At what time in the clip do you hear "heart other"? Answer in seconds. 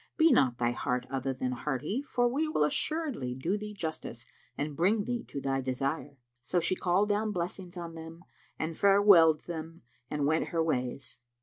0.71-1.31